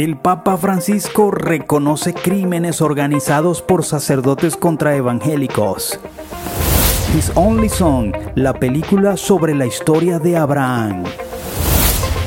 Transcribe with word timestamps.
El 0.00 0.16
Papa 0.16 0.56
Francisco 0.56 1.30
reconoce 1.30 2.14
crímenes 2.14 2.80
organizados 2.80 3.60
por 3.60 3.84
sacerdotes 3.84 4.56
contra 4.56 4.96
evangélicos. 4.96 6.00
His 7.14 7.30
Only 7.34 7.68
Son, 7.68 8.10
la 8.34 8.54
película 8.54 9.18
sobre 9.18 9.54
la 9.54 9.66
historia 9.66 10.18
de 10.18 10.38
Abraham. 10.38 11.04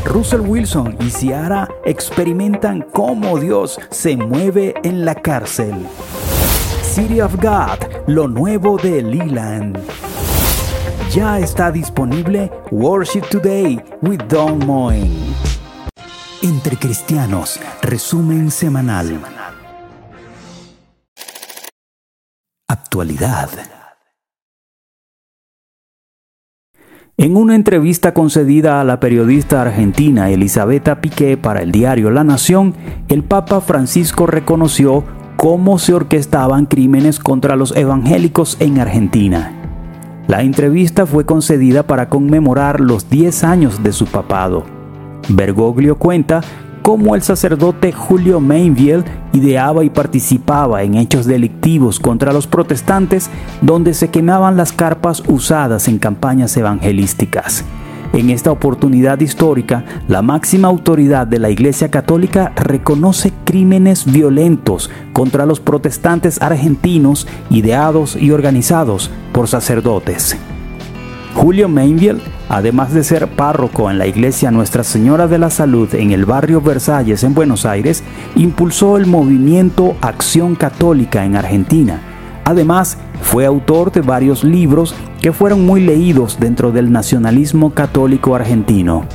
Russell 0.05 0.41
Wilson 0.41 0.97
y 0.99 1.09
Ciara 1.09 1.67
experimentan 1.83 2.85
cómo 2.93 3.39
Dios 3.39 3.79
se 3.89 4.17
mueve 4.17 4.75
en 4.83 5.03
la 5.03 5.15
cárcel. 5.15 5.73
City 6.83 7.21
of 7.21 7.37
God, 7.37 7.79
lo 8.05 8.27
nuevo 8.27 8.77
de 8.77 9.01
Leland. 9.01 9.79
Ya 11.09 11.39
está 11.39 11.71
disponible 11.71 12.51
Worship 12.69 13.23
Today 13.31 13.81
with 14.03 14.19
Don 14.29 14.59
Moen. 14.59 15.52
Entre 16.43 16.75
Cristianos, 16.75 17.57
resumen 17.81 18.51
semanal. 18.51 19.17
Actualidad. 22.67 23.47
En 27.15 27.37
una 27.37 27.55
entrevista 27.55 28.13
concedida 28.13 28.81
a 28.81 28.83
la 28.83 28.99
periodista 28.99 29.61
argentina 29.61 30.31
Elisabetta 30.31 30.99
Piqué 30.99 31.37
para 31.37 31.61
el 31.61 31.71
diario 31.71 32.09
La 32.09 32.25
Nación, 32.25 32.73
el 33.07 33.23
Papa 33.23 33.61
Francisco 33.61 34.25
reconoció 34.25 35.05
cómo 35.37 35.79
se 35.79 35.93
orquestaban 35.93 36.65
crímenes 36.65 37.19
contra 37.19 37.55
los 37.55 37.73
evangélicos 37.73 38.57
en 38.59 38.81
Argentina. 38.81 39.53
La 40.27 40.41
entrevista 40.41 41.05
fue 41.05 41.25
concedida 41.25 41.83
para 41.83 42.09
conmemorar 42.09 42.81
los 42.81 43.09
10 43.09 43.45
años 43.45 43.81
de 43.81 43.93
su 43.93 44.07
papado. 44.07 44.72
Bergoglio 45.29 45.97
cuenta 45.97 46.41
cómo 46.81 47.15
el 47.15 47.21
sacerdote 47.21 47.91
Julio 47.91 48.39
Mainville 48.39 49.03
ideaba 49.31 49.83
y 49.83 49.89
participaba 49.89 50.83
en 50.83 50.95
hechos 50.95 51.25
delictivos 51.25 51.99
contra 51.99 52.33
los 52.33 52.45
protestantes 52.45 53.29
donde 53.61 53.93
se 53.93 54.09
quemaban 54.09 54.57
las 54.57 54.73
carpas 54.73 55.23
usadas 55.27 55.87
en 55.87 55.97
campañas 55.97 56.55
evangelísticas. 56.57 57.63
En 58.11 58.29
esta 58.29 58.51
oportunidad 58.51 59.19
histórica, 59.21 59.85
la 60.07 60.21
máxima 60.21 60.67
autoridad 60.67 61.25
de 61.25 61.39
la 61.39 61.49
Iglesia 61.49 61.89
Católica 61.89 62.51
reconoce 62.55 63.33
crímenes 63.43 64.05
violentos 64.05 64.91
contra 65.13 65.47
los 65.47 65.59
protestantes 65.59 66.39
argentinos 66.39 67.27
ideados 67.49 68.15
y 68.15 68.29
organizados 68.29 69.09
por 69.31 69.47
sacerdotes. 69.47 70.37
Julio 71.35 71.67
Mainville, 71.67 72.21
además 72.47 72.93
de 72.93 73.03
ser 73.03 73.27
párroco 73.27 73.89
en 73.89 73.97
la 73.97 74.05
iglesia 74.07 74.51
Nuestra 74.51 74.83
Señora 74.83 75.27
de 75.27 75.39
la 75.39 75.49
Salud 75.49 75.93
en 75.95 76.11
el 76.11 76.25
barrio 76.25 76.61
Versalles 76.61 77.23
en 77.23 77.33
Buenos 77.33 77.65
Aires, 77.65 78.03
impulsó 78.35 78.97
el 78.97 79.07
movimiento 79.07 79.97
Acción 80.01 80.55
Católica 80.55 81.25
en 81.25 81.35
Argentina. 81.35 82.01
Además, 82.45 82.97
fue 83.21 83.45
autor 83.45 83.91
de 83.91 84.01
varios 84.01 84.43
libros 84.43 84.93
que 85.21 85.31
fueron 85.31 85.65
muy 85.65 85.81
leídos 85.81 86.39
dentro 86.39 86.71
del 86.71 86.91
nacionalismo 86.91 87.73
católico 87.73 88.35
argentino. 88.35 89.05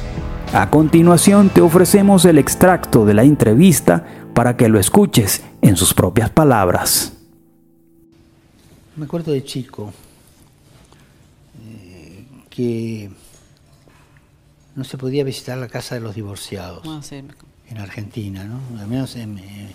A 0.53 0.71
continuación 0.71 1.51
te 1.51 1.61
ofrecemos 1.61 2.25
el 2.25 2.39
extracto 2.39 3.05
de 3.05 3.15
la 3.15 3.23
entrevista 3.23 4.05
para 4.35 4.57
que 4.57 4.69
lo 4.69 4.79
escuches 4.79 5.43
en 5.63 5.77
sus 5.77 5.95
propias 5.95 6.31
palabras. 6.31 7.13
Me 8.97 9.05
acuerdo 9.05 9.33
de 9.33 9.45
chico 9.45 9.93
que 12.59 13.09
no 14.75 14.83
se 14.83 14.99
podía 14.99 15.23
visitar 15.23 15.57
la 15.59 15.69
casa 15.69 15.95
de 15.95 16.01
los 16.01 16.17
divorciados 16.17 16.83
Ah, 16.89 16.99
sí. 17.01 17.23
en 17.71 17.79
Argentina, 17.79 18.43
¿no? 18.43 18.59
Al 18.81 18.89
menos 18.89 19.15
en, 19.15 19.39
eh, 19.39 19.71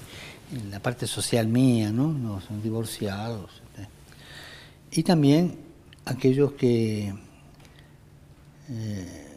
en 0.51 0.69
la 0.69 0.81
parte 0.81 1.07
social 1.07 1.47
mía, 1.47 1.91
¿no? 1.93 2.11
No 2.11 2.41
son 2.41 2.61
divorciados. 2.61 3.61
este. 3.71 3.87
Y 4.99 5.03
también 5.03 5.57
aquellos 6.03 6.51
que 6.53 7.13
eh, 8.69 9.27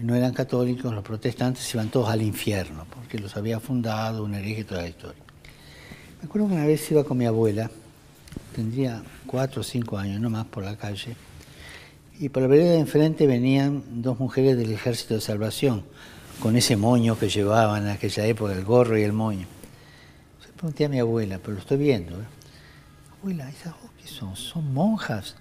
no 0.00 0.14
eran 0.14 0.32
católicos, 0.32 0.94
los 0.94 1.02
protestantes, 1.02 1.74
iban 1.74 1.88
todos 1.88 2.08
al 2.08 2.22
infierno, 2.22 2.86
porque 2.88 3.18
los 3.18 3.36
había 3.36 3.58
fundado 3.58 4.22
un 4.22 4.34
hereje 4.34 4.60
y 4.60 4.64
toda 4.64 4.82
la 4.82 4.88
historia. 4.88 5.22
Me 6.20 6.26
acuerdo 6.28 6.46
que 6.46 6.54
una 6.54 6.66
vez 6.66 6.88
iba 6.92 7.02
con 7.02 7.18
mi 7.18 7.26
abuela, 7.26 7.68
tendría 8.54 9.02
cuatro 9.26 9.62
o 9.62 9.64
cinco 9.64 9.98
años, 9.98 10.20
no 10.20 10.30
más, 10.30 10.46
por 10.46 10.62
la 10.62 10.76
calle, 10.76 11.16
y 12.22 12.28
por 12.28 12.40
la 12.40 12.48
vereda 12.48 12.70
de 12.70 12.78
enfrente 12.78 13.26
venían 13.26 13.82
dos 14.00 14.20
mujeres 14.20 14.56
del 14.56 14.70
Ejército 14.70 15.14
de 15.14 15.20
Salvación, 15.20 15.82
con 16.38 16.54
ese 16.54 16.76
moño 16.76 17.18
que 17.18 17.28
llevaban 17.28 17.82
en 17.82 17.88
aquella 17.88 18.24
época, 18.26 18.52
el 18.52 18.64
gorro 18.64 18.96
y 18.96 19.02
el 19.02 19.12
moño. 19.12 19.48
Le 20.46 20.52
pregunté 20.52 20.84
a 20.84 20.88
mi 20.88 21.00
abuela, 21.00 21.40
pero 21.40 21.54
lo 21.54 21.58
estoy 21.58 21.78
viendo. 21.78 22.14
¿eh? 22.20 22.24
Abuela, 23.18 23.50
¿esas 23.50 23.74
qué 24.00 24.06
son? 24.06 24.36
¿Son 24.36 24.72
monjas? 24.72 25.34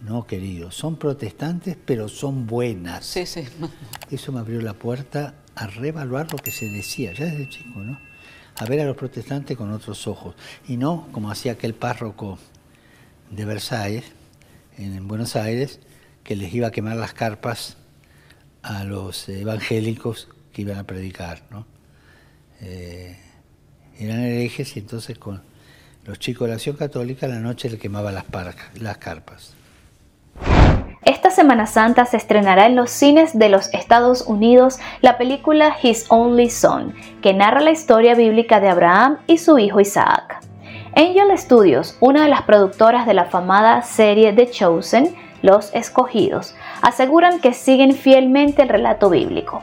No, 0.00 0.26
querido, 0.26 0.70
son 0.70 0.96
protestantes, 0.96 1.76
pero 1.84 2.08
son 2.08 2.46
buenas. 2.46 3.04
Sí, 3.04 3.26
sí. 3.26 3.44
Eso 4.10 4.32
me 4.32 4.40
abrió 4.40 4.62
la 4.62 4.72
puerta 4.72 5.34
a 5.54 5.66
reevaluar 5.66 6.32
lo 6.32 6.38
que 6.38 6.50
se 6.50 6.70
decía, 6.70 7.12
ya 7.12 7.26
desde 7.26 7.50
chico, 7.50 7.78
¿no? 7.80 8.00
A 8.56 8.64
ver 8.64 8.80
a 8.80 8.86
los 8.86 8.96
protestantes 8.96 9.54
con 9.54 9.70
otros 9.70 10.06
ojos. 10.06 10.34
Y 10.66 10.78
no 10.78 11.08
como 11.12 11.30
hacía 11.30 11.52
aquel 11.52 11.74
párroco 11.74 12.38
de 13.30 13.44
Versalles, 13.44 14.04
en 14.78 15.06
Buenos 15.06 15.36
Aires, 15.36 15.78
que 16.24 16.36
les 16.36 16.52
iba 16.54 16.68
a 16.68 16.70
quemar 16.70 16.96
las 16.96 17.12
carpas 17.12 17.76
a 18.62 18.84
los 18.84 19.28
evangélicos 19.28 20.28
que 20.52 20.62
iban 20.62 20.78
a 20.78 20.84
predicar, 20.84 21.42
¿no? 21.50 21.66
Eh, 22.60 23.16
eran 23.98 24.20
herejes 24.20 24.76
y 24.76 24.80
entonces 24.80 25.18
con 25.18 25.42
los 26.04 26.18
chicos 26.18 26.46
de 26.46 26.50
la 26.50 26.54
acción 26.56 26.76
católica 26.76 27.26
a 27.26 27.28
la 27.28 27.38
noche 27.40 27.68
le 27.70 27.78
quemaba 27.78 28.12
las, 28.12 28.24
parca- 28.24 28.70
las 28.80 28.98
carpas. 28.98 29.54
Esta 31.04 31.30
Semana 31.30 31.66
Santa 31.66 32.06
se 32.06 32.16
estrenará 32.16 32.66
en 32.66 32.76
los 32.76 32.90
cines 32.90 33.36
de 33.36 33.48
los 33.48 33.72
Estados 33.74 34.22
Unidos 34.22 34.78
la 35.00 35.18
película 35.18 35.76
His 35.82 36.06
Only 36.08 36.48
Son, 36.50 36.94
que 37.22 37.34
narra 37.34 37.60
la 37.60 37.72
historia 37.72 38.14
bíblica 38.14 38.60
de 38.60 38.68
Abraham 38.68 39.18
y 39.26 39.38
su 39.38 39.58
hijo 39.58 39.80
Isaac. 39.80 40.40
Angel 40.94 41.36
Studios, 41.36 41.96
una 42.00 42.22
de 42.22 42.28
las 42.28 42.42
productoras 42.42 43.06
de 43.06 43.14
la 43.14 43.22
afamada 43.22 43.82
serie 43.82 44.32
The 44.32 44.50
Chosen, 44.50 45.16
Los 45.42 45.74
Escogidos, 45.74 46.54
aseguran 46.80 47.40
que 47.40 47.52
siguen 47.52 47.92
fielmente 47.92 48.62
el 48.62 48.68
relato 48.68 49.10
bíblico. 49.10 49.60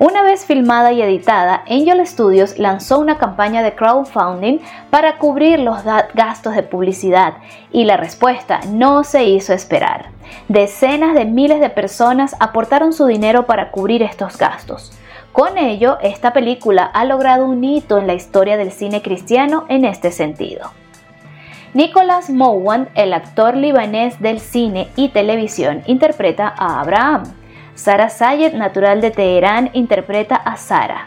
Una 0.00 0.22
vez 0.22 0.46
filmada 0.46 0.92
y 0.92 1.02
editada, 1.02 1.62
Angel 1.68 2.06
Studios 2.06 2.58
lanzó 2.58 2.98
una 2.98 3.18
campaña 3.18 3.62
de 3.62 3.74
crowdfunding 3.74 4.58
para 4.88 5.18
cubrir 5.18 5.60
los 5.60 5.84
gastos 6.14 6.54
de 6.54 6.62
publicidad 6.62 7.34
y 7.70 7.84
la 7.84 7.98
respuesta 7.98 8.60
no 8.70 9.04
se 9.04 9.24
hizo 9.24 9.52
esperar. 9.52 10.06
Decenas 10.48 11.14
de 11.14 11.26
miles 11.26 11.60
de 11.60 11.68
personas 11.68 12.34
aportaron 12.40 12.94
su 12.94 13.04
dinero 13.04 13.44
para 13.44 13.70
cubrir 13.70 14.02
estos 14.02 14.38
gastos. 14.38 14.92
Con 15.32 15.58
ello, 15.58 15.98
esta 16.00 16.32
película 16.32 16.84
ha 16.84 17.04
logrado 17.04 17.44
un 17.44 17.62
hito 17.62 17.98
en 17.98 18.06
la 18.06 18.14
historia 18.14 18.56
del 18.56 18.72
cine 18.72 19.02
cristiano 19.02 19.66
en 19.68 19.84
este 19.84 20.12
sentido. 20.12 20.70
Nicholas 21.72 22.30
Mowand, 22.30 22.88
el 22.96 23.12
actor 23.12 23.56
libanés 23.56 24.20
del 24.20 24.40
cine 24.40 24.88
y 24.96 25.10
televisión, 25.10 25.84
interpreta 25.86 26.52
a 26.56 26.80
Abraham. 26.80 27.22
Sara 27.76 28.08
Sayed, 28.08 28.54
natural 28.54 29.00
de 29.00 29.12
Teherán, 29.12 29.70
interpreta 29.72 30.34
a 30.34 30.56
Sara. 30.56 31.06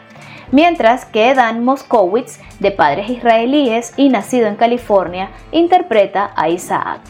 Mientras 0.52 1.04
que 1.04 1.34
Dan 1.34 1.66
Moskowitz, 1.66 2.40
de 2.62 2.72
padres 2.72 3.10
israelíes 3.10 3.94
y 3.98 4.08
nacido 4.08 4.48
en 4.48 4.56
California, 4.56 5.32
interpreta 5.52 6.32
a 6.34 6.48
Isaac. 6.48 7.02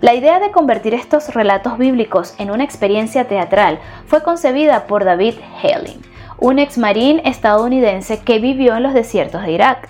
La 0.00 0.14
idea 0.14 0.40
de 0.40 0.50
convertir 0.50 0.94
estos 0.94 1.34
relatos 1.34 1.78
bíblicos 1.78 2.34
en 2.38 2.50
una 2.50 2.64
experiencia 2.64 3.28
teatral 3.28 3.78
fue 4.06 4.24
concebida 4.24 4.88
por 4.88 5.04
David 5.04 5.34
Helling, 5.62 6.00
un 6.38 6.58
ex 6.58 6.76
marín 6.76 7.20
estadounidense 7.24 8.18
que 8.18 8.40
vivió 8.40 8.76
en 8.76 8.82
los 8.82 8.94
desiertos 8.94 9.42
de 9.42 9.52
Irak. 9.52 9.88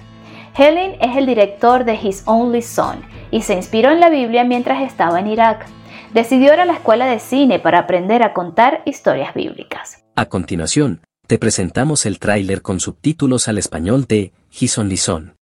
Helling 0.58 0.96
es 1.00 1.16
el 1.16 1.24
director 1.24 1.84
de 1.84 1.94
His 1.94 2.24
Only 2.26 2.62
Son 2.62 3.04
y 3.30 3.42
se 3.42 3.54
inspiró 3.54 3.92
en 3.92 4.00
la 4.00 4.10
Biblia 4.10 4.42
mientras 4.42 4.82
estaba 4.82 5.20
en 5.20 5.28
Irak. 5.28 5.64
Decidió 6.12 6.52
ir 6.52 6.58
a 6.58 6.64
la 6.64 6.72
escuela 6.72 7.06
de 7.06 7.20
cine 7.20 7.60
para 7.60 7.78
aprender 7.78 8.24
a 8.24 8.34
contar 8.34 8.82
historias 8.84 9.34
bíblicas. 9.34 10.02
A 10.16 10.26
continuación, 10.26 11.02
te 11.28 11.38
presentamos 11.38 12.06
el 12.06 12.18
tráiler 12.18 12.60
con 12.60 12.80
subtítulos 12.80 13.46
al 13.46 13.58
español 13.58 14.06
de 14.06 14.32
Hison 14.50 14.88
Lison. 14.88 15.36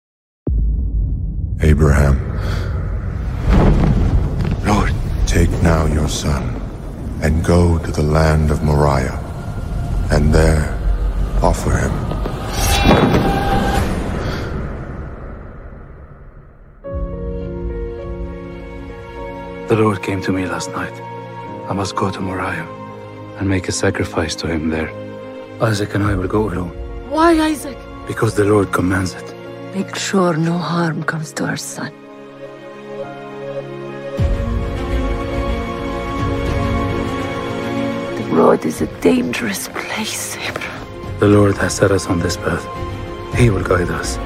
Abraham. 1.62 2.18
Lord, 4.66 4.92
take 5.28 5.50
now 5.64 5.88
your 5.88 6.10
son 6.10 6.44
and 7.24 7.42
go 7.48 7.80
to 7.80 7.92
the 7.94 8.04
land 8.04 8.52
of 8.52 8.62
Moriah, 8.64 9.18
and 10.12 10.34
there 10.34 10.76
offer 11.42 11.72
him. 11.72 12.15
The 19.68 19.76
Lord 19.76 20.04
came 20.04 20.22
to 20.22 20.32
me 20.32 20.46
last 20.46 20.70
night. 20.74 20.94
I 21.68 21.74
must 21.74 21.96
go 21.96 22.12
to 22.12 22.22
Moriah 22.22 22.68
and 23.40 23.50
make 23.50 23.68
a 23.68 23.72
sacrifice 23.72 24.36
to 24.36 24.48
him 24.48 24.70
there. 24.70 24.92
Isaac 25.60 25.96
and 25.96 26.04
I 26.04 26.14
will 26.14 26.28
go 26.28 26.48
alone. 26.48 26.70
Why, 27.10 27.32
Isaac? 27.40 27.76
Because 28.06 28.36
the 28.36 28.44
Lord 28.44 28.72
commands 28.72 29.16
it. 29.16 29.34
Make 29.74 29.96
sure 29.96 30.38
no 30.38 30.60
harm 30.60 31.02
comes 31.02 31.34
to 31.34 31.46
our 31.46 31.58
son. 31.58 31.92
The 38.18 38.26
road 38.30 38.64
is 38.68 38.82
a 38.82 38.88
dangerous 39.02 39.68
place, 39.70 40.38
Abraham. 40.38 41.20
The 41.20 41.28
Lord 41.28 41.58
has 41.58 41.74
set 41.74 41.90
us 41.90 42.06
on 42.06 42.20
this 42.20 42.38
path. 42.38 42.64
He 43.36 43.50
will 43.50 43.64
guide 43.64 43.90
us. 43.90 44.18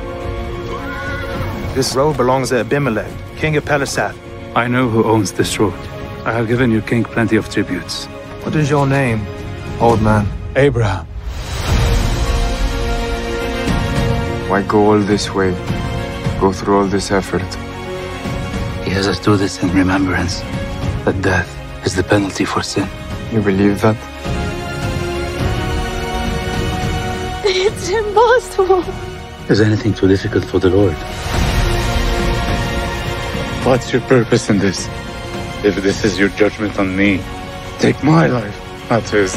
This 1.73 1.95
road 1.95 2.17
belongs 2.17 2.49
to 2.49 2.59
Abimelech, 2.59 3.09
king 3.37 3.55
of 3.55 3.63
Pelisath. 3.63 4.17
I 4.59 4.67
know 4.67 4.89
who 4.89 5.05
owns 5.05 5.31
this 5.31 5.57
road. 5.57 5.73
I 6.25 6.33
have 6.33 6.49
given 6.49 6.69
your 6.69 6.81
king 6.81 7.05
plenty 7.05 7.37
of 7.37 7.49
tributes. 7.49 8.07
What 8.43 8.53
is 8.57 8.69
your 8.69 8.85
name, 8.85 9.25
old 9.79 10.01
man? 10.01 10.27
Abraham. 10.57 11.05
Why 14.49 14.61
go 14.63 14.91
all 14.91 14.99
this 14.99 15.33
way? 15.33 15.51
Go 16.41 16.51
through 16.51 16.77
all 16.77 16.87
this 16.87 17.09
effort? 17.09 17.49
He 18.83 18.91
has 18.91 19.07
us 19.07 19.17
do 19.21 19.37
this 19.37 19.63
in 19.63 19.69
remembrance 19.71 20.41
that 21.05 21.21
death 21.21 21.49
is 21.85 21.95
the 21.95 22.03
penalty 22.03 22.43
for 22.43 22.61
sin. 22.61 22.89
You 23.31 23.41
believe 23.41 23.79
that? 23.79 23.95
It's 27.45 27.87
impossible. 27.87 28.83
Is 29.49 29.61
anything 29.61 29.93
too 29.93 30.09
difficult 30.09 30.43
for 30.43 30.59
the 30.59 30.69
Lord? 30.69 30.97
What's 33.65 33.91
your 33.91 34.01
purpose 34.01 34.49
in 34.49 34.57
this? 34.57 34.87
If 35.63 35.75
this 35.83 36.03
is 36.05 36.17
your 36.17 36.29
judgment 36.29 36.79
on 36.79 36.95
me, 36.95 37.21
take 37.77 38.01
my 38.03 38.27
life, 38.27 38.89
not 38.89 39.07
his. 39.09 39.35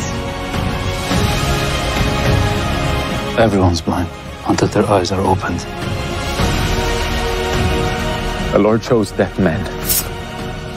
Everyone's 3.38 3.80
blind 3.80 4.08
until 4.46 4.68
their 4.68 4.86
eyes 4.86 5.10
are 5.10 5.20
opened. 5.20 5.60
The 8.52 8.58
Lord 8.58 8.82
chose 8.82 9.12
that 9.12 9.36
man 9.38 9.60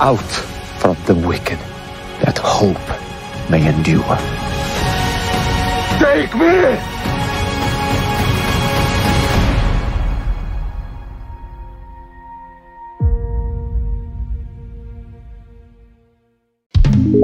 out 0.02 0.32
from 0.80 0.98
the 1.06 1.16
wicked, 1.16 1.60
that 2.24 2.38
hope 2.40 2.88
may 3.50 3.68
endure. 3.68 4.18
Take 6.00 6.36
me! 6.36 6.95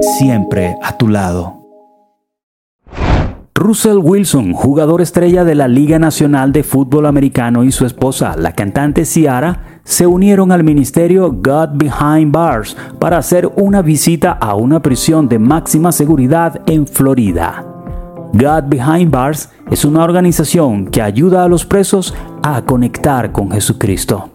Siempre 0.02 0.76
a 0.82 0.98
tu 0.98 1.08
lado. 1.08 1.62
Russell 3.54 4.00
Wilson, 4.02 4.54
jugador 4.54 5.02
estrella 5.02 5.44
de 5.44 5.54
la 5.54 5.68
Liga 5.68 6.00
Nacional 6.00 6.52
de 6.52 6.64
Fútbol 6.64 7.06
Americano 7.06 7.64
y 7.64 7.72
su 7.72 7.86
esposa, 7.86 8.36
la 8.36 8.54
cantante 8.54 9.06
Ciara, 9.06 9.82
se 9.84 10.08
unieron 10.08 10.52
al 10.52 10.64
ministerio 10.64 11.32
God 11.32 11.70
Behind 11.76 12.32
Bars 12.32 12.76
para 12.98 13.20
hacer 13.20 13.52
una 13.58 13.84
visita 13.84 14.32
a 14.32 14.56
una 14.56 14.82
prisión 14.82 15.30
de 15.30 15.38
máxima 15.38 15.92
seguridad 15.92 16.60
en 16.66 16.88
Florida. 16.88 17.64
God 18.34 18.64
Behind 18.70 19.12
Bars 19.12 19.50
es 19.70 19.86
una 19.86 20.04
organización 20.04 20.88
que 20.88 21.04
ayuda 21.04 21.44
a 21.44 21.48
los 21.48 21.64
presos 21.64 22.16
a 22.42 22.64
conectar 22.64 23.32
con 23.32 23.52
Jesucristo. 23.52 24.30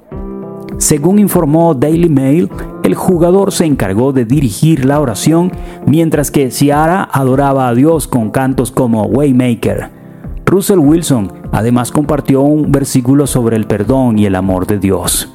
Según 0.78 1.18
informó 1.18 1.74
Daily 1.74 2.08
Mail, 2.08 2.50
el 2.86 2.94
jugador 2.94 3.50
se 3.50 3.64
encargó 3.64 4.12
de 4.12 4.24
dirigir 4.24 4.84
la 4.84 5.00
oración 5.00 5.50
mientras 5.86 6.30
que 6.30 6.52
Ciara 6.52 7.02
adoraba 7.12 7.66
a 7.66 7.74
Dios 7.74 8.06
con 8.06 8.30
cantos 8.30 8.70
como 8.70 9.06
Waymaker. 9.06 9.90
Russell 10.46 10.78
Wilson 10.78 11.32
además 11.50 11.90
compartió 11.90 12.42
un 12.42 12.70
versículo 12.70 13.26
sobre 13.26 13.56
el 13.56 13.66
perdón 13.66 14.20
y 14.20 14.26
el 14.26 14.36
amor 14.36 14.68
de 14.68 14.78
Dios. 14.78 15.32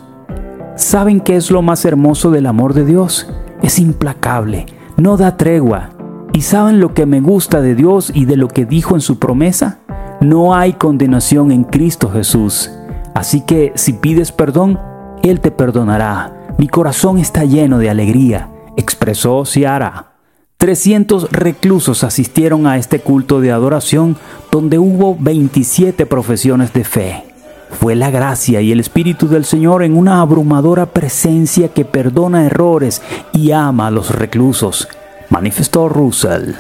¿Saben 0.78 1.20
qué 1.20 1.36
es 1.36 1.52
lo 1.52 1.62
más 1.62 1.84
hermoso 1.84 2.32
del 2.32 2.46
amor 2.46 2.74
de 2.74 2.86
Dios? 2.86 3.30
Es 3.62 3.80
implacable, 3.80 4.68
no 4.96 5.18
da 5.18 5.36
tregua. 5.36 5.90
¿Y 6.32 6.44
saben 6.44 6.80
lo 6.80 6.94
que 6.94 7.06
me 7.06 7.20
gusta 7.20 7.60
de 7.60 7.76
Dios 7.76 8.14
y 8.16 8.24
de 8.24 8.38
lo 8.38 8.48
que 8.48 8.66
dijo 8.66 8.96
en 8.96 9.02
su 9.02 9.20
promesa? 9.20 9.80
No 10.22 10.56
hay 10.56 10.72
condenación 10.72 11.52
en 11.52 11.66
Cristo 11.66 12.10
Jesús. 12.10 12.72
Así 13.14 13.42
que 13.42 13.74
si 13.76 13.92
pides 13.92 14.32
perdón, 14.32 14.80
Él 15.22 15.42
te 15.42 15.52
perdonará. 15.52 16.41
Mi 16.62 16.68
corazón 16.68 17.18
está 17.18 17.44
lleno 17.44 17.80
de 17.80 17.90
alegría, 17.90 18.48
expresó 18.78 19.46
Ciara. 19.46 20.12
300 20.58 21.32
reclusos 21.32 22.04
asistieron 22.04 22.68
a 22.68 22.78
este 22.78 23.00
culto 23.00 23.42
de 23.42 23.52
adoración 23.52 24.16
donde 24.52 24.78
hubo 24.78 25.18
27 25.20 26.06
profesiones 26.06 26.72
de 26.72 26.84
fe. 26.84 27.24
Fue 27.72 27.96
la 27.96 28.12
gracia 28.12 28.62
y 28.62 28.72
el 28.72 28.80
Espíritu 28.80 29.28
del 29.28 29.44
Señor 29.44 29.82
en 29.82 29.98
una 29.98 30.22
abrumadora 30.22 30.86
presencia 30.86 31.70
que 31.70 31.84
perdona 31.84 32.46
errores 32.46 33.02
y 33.34 33.54
ama 33.54 33.88
a 33.88 33.92
los 33.92 34.12
reclusos, 34.12 34.88
manifestó 35.32 35.90
Russell. 35.90 36.54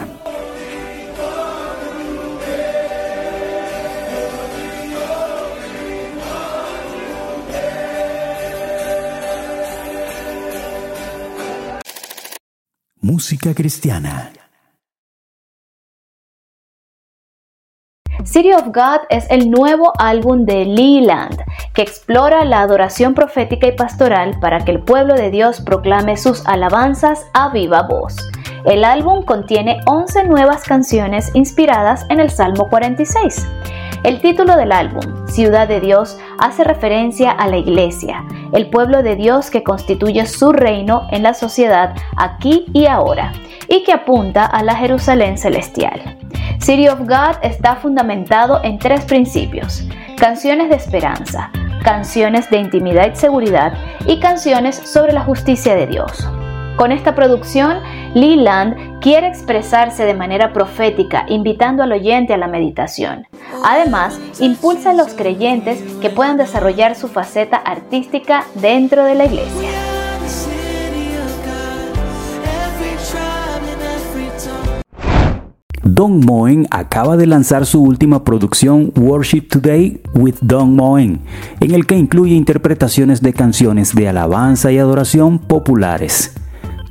Música 13.22 13.54
cristiana. 13.54 14.32
City 18.24 18.52
of 18.52 18.70
God 18.74 19.02
es 19.12 19.30
el 19.30 19.52
nuevo 19.52 19.94
álbum 20.00 20.46
de 20.46 20.66
Leland 20.66 21.40
que 21.76 21.84
explora 21.84 22.44
la 22.46 22.62
adoración 22.62 23.14
profética 23.14 23.68
y 23.68 23.74
pastoral 23.74 24.40
para 24.40 24.66
que 24.66 24.72
el 24.72 24.82
pueblo 24.82 25.14
de 25.14 25.30
Dios 25.30 25.62
proclame 25.62 26.18
sus 26.18 26.44
alabanzas 26.48 27.28
a 27.36 27.50
viva 27.50 27.84
voz. 27.84 28.16
El 28.66 28.84
álbum 28.84 29.24
contiene 29.24 29.82
11 29.86 30.24
nuevas 30.24 30.64
canciones 30.64 31.30
inspiradas 31.36 32.08
en 32.10 32.20
el 32.20 32.32
Salmo 32.32 32.70
46. 32.70 33.46
El 34.04 34.20
título 34.20 34.56
del 34.56 34.72
álbum, 34.72 35.28
Ciudad 35.28 35.68
de 35.68 35.80
Dios, 35.80 36.18
hace 36.40 36.64
referencia 36.64 37.30
a 37.30 37.48
la 37.48 37.58
iglesia, 37.58 38.26
el 38.52 38.68
pueblo 38.68 39.04
de 39.04 39.16
Dios 39.16 39.52
que 39.52 39.64
constituye 39.64 40.26
su 40.26 40.52
reino 40.52 41.08
en 41.12 41.22
la 41.22 41.36
sociedad 41.36 41.94
aquí 42.18 42.66
y 42.74 42.88
ahora, 42.88 43.32
y 43.68 43.84
que 43.84 43.94
apunta 43.94 44.44
a 44.48 44.64
la 44.64 44.76
Jerusalén 44.76 45.38
celestial. 45.38 46.18
City 46.60 46.88
of 46.88 47.02
God 47.02 47.36
está 47.44 47.76
fundamentado 47.76 48.60
en 48.64 48.80
tres 48.80 49.06
principios, 49.06 49.84
canciones 50.18 50.70
de 50.70 50.78
esperanza, 50.78 51.52
canciones 51.84 52.50
de 52.50 52.58
intimidad 52.58 53.12
y 53.14 53.16
seguridad 53.16 53.74
y 54.08 54.20
canciones 54.20 54.78
sobre 54.78 55.14
la 55.14 55.22
justicia 55.22 55.76
de 55.76 55.86
Dios. 55.86 56.28
Con 56.76 56.92
esta 56.92 57.14
producción, 57.14 57.78
Leland 58.14 59.00
quiere 59.00 59.28
expresarse 59.28 60.04
de 60.04 60.14
manera 60.14 60.52
profética, 60.52 61.26
invitando 61.30 61.84
al 61.84 61.94
oyente 61.94 62.34
a 62.34 62.38
la 62.38 62.48
meditación. 62.48 63.26
Además, 63.64 64.20
impulsa 64.40 64.92
a 64.92 64.94
los 64.94 65.14
creyentes 65.14 65.82
que 66.02 66.10
puedan 66.10 66.38
desarrollar 66.38 66.96
su 66.96 67.08
faceta 67.08 67.58
artística 67.58 68.46
dentro 68.56 69.06
de 69.06 69.16
la 69.16 69.26
iglesia. 69.26 69.70
Don 75.84 76.20
Moen 76.20 76.68
acaba 76.72 77.16
de 77.16 77.28
lanzar 77.28 77.66
su 77.66 77.82
última 77.82 78.24
producción 78.24 78.92
Worship 78.96 79.48
Today 79.50 80.02
with 80.14 80.36
Don 80.42 80.76
Moen, 80.76 81.22
en 81.60 81.72
el 81.72 81.86
que 81.86 81.96
incluye 81.96 82.34
interpretaciones 82.34 83.22
de 83.22 83.34
canciones 83.34 83.94
de 83.96 84.10
alabanza 84.10 84.72
y 84.72 84.80
adoración 84.80 85.40
populares. 85.40 86.34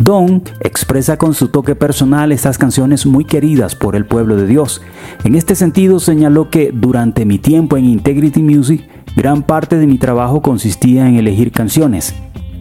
Don 0.01 0.43
expresa 0.61 1.19
con 1.19 1.35
su 1.35 1.49
toque 1.49 1.75
personal 1.75 2.33
estas 2.33 2.57
canciones 2.57 3.05
muy 3.05 3.27
queridas 3.27 3.77
por 3.77 3.95
el 3.95 4.07
pueblo 4.07 4.35
de 4.35 4.47
Dios. 4.47 4.81
En 5.25 5.35
este 5.35 5.55
sentido 5.55 6.01
señaló 6.01 6.49
que 6.49 6.71
durante 6.73 7.27
mi 7.27 7.39
tiempo 7.39 7.77
en 7.77 7.85
Integrity 7.85 8.43
Music, 8.43 8.89
gran 9.15 9.43
parte 9.43 9.77
de 9.77 9.87
mi 9.87 9.99
trabajo 9.99 10.41
consistía 10.41 11.07
en 11.07 11.17
elegir 11.17 11.53
canciones. 11.53 12.15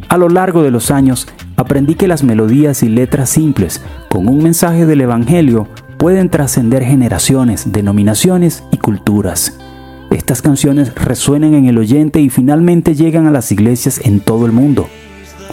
A 0.10 0.18
lo 0.18 0.28
largo 0.28 0.64
de 0.64 0.72
los 0.72 0.92
años, 0.92 1.30
aprendí 1.56 1.96
que 1.96 2.10
las 2.10 2.26
melodías 2.26 2.84
y 2.84 2.90
letras 2.90 3.30
simples, 3.30 3.82
con 4.10 4.28
un 4.28 4.44
mensaje 4.44 4.86
del 4.86 5.00
Evangelio, 5.00 5.70
pueden 5.98 6.30
trascender 6.30 6.84
generaciones, 6.84 7.72
denominaciones 7.72 8.66
y 8.70 8.78
culturas. 8.78 9.58
Estas 10.12 10.42
canciones 10.42 10.94
resuenan 10.94 11.54
en 11.54 11.68
el 11.68 11.78
oyente 11.78 12.20
y 12.20 12.30
finalmente 12.30 12.96
llegan 12.96 13.28
a 13.28 13.32
las 13.32 13.50
iglesias 13.54 14.02
en 14.04 14.20
todo 14.20 14.46
el 14.46 14.52
mundo. 14.52 14.90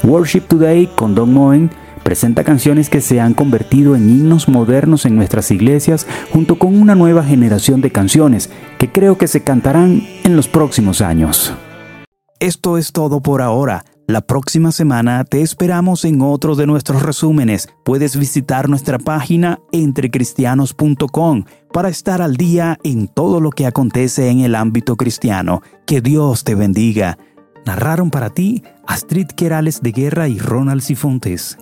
Worship 0.03 0.43
Today 0.43 0.87
con 0.95 1.15
Don 1.15 1.33
Moen 1.33 1.71
presenta 2.03 2.45
canciones 2.45 2.89
que 2.89 3.01
se 3.01 3.21
han 3.21 3.35
convertido 3.35 3.97
en 3.97 4.09
himnos 4.09 4.49
modernos 4.49 5.07
en 5.07 5.17
nuestras 5.17 5.51
iglesias 5.51 6.07
junto 6.31 6.59
con 6.59 6.81
una 6.81 6.95
nueva 6.95 7.25
generación 7.25 7.81
de 7.81 7.91
canciones 7.91 8.51
que 8.79 8.93
creo 8.93 9.19
que 9.19 9.27
se 9.27 9.43
cantarán 9.43 10.03
en 10.23 10.37
los 10.37 10.47
próximos 10.47 11.01
años. 11.01 11.53
Esto 12.39 12.79
es 12.79 12.93
todo 12.93 13.21
por 13.21 13.43
ahora. 13.43 13.85
La 14.07 14.21
próxima 14.21 14.71
semana 14.71 15.25
te 15.25 15.41
esperamos 15.41 16.05
en 16.05 16.23
otro 16.23 16.55
de 16.55 16.67
nuestros 16.67 17.03
resúmenes. 17.03 17.69
Puedes 17.85 18.17
visitar 18.17 18.69
nuestra 18.69 18.99
página 18.99 19.59
entrecristianos.com 19.73 21.45
para 21.73 21.89
estar 21.89 22.23
al 22.23 22.37
día 22.37 22.79
en 22.85 23.09
todo 23.09 23.41
lo 23.41 23.51
que 23.51 23.67
acontece 23.67 24.29
en 24.29 24.41
el 24.41 24.55
ámbito 24.55 24.95
cristiano. 24.95 25.61
Que 25.87 26.01
Dios 26.01 26.45
te 26.45 26.55
bendiga. 26.55 27.19
Narraron 27.67 28.11
para 28.11 28.31
ti 28.31 28.63
Astrid 28.87 29.27
Querales 29.27 29.83
de 29.83 29.91
Guerra 29.91 30.29
y 30.29 30.39
Ronald 30.39 30.83
Sifontes. 30.83 31.59